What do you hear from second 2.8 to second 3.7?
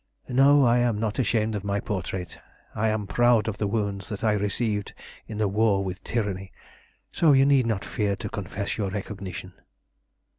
am proud of the